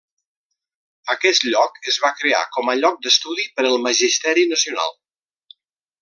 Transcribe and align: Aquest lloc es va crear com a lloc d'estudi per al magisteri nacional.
Aquest 1.15 1.43
lloc 1.49 1.77
es 1.91 1.99
va 2.05 2.11
crear 2.21 2.41
com 2.57 2.73
a 2.73 2.77
lloc 2.81 2.97
d'estudi 3.05 3.45
per 3.59 3.67
al 3.73 3.77
magisteri 3.89 4.47
nacional. 4.55 4.97